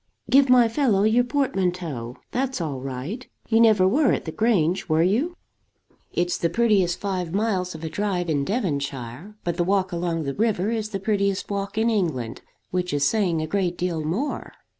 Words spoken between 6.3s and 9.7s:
the prettiest five miles of a drive in Devonshire; but the